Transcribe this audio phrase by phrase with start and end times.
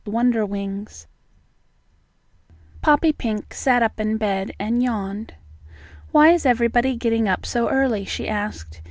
[0.07, 1.05] ]Wonderwings
[2.83, 5.35] Poppypink sat up in bed and yawned.
[6.11, 8.79] "Why is everybody getting up so early?" she asked.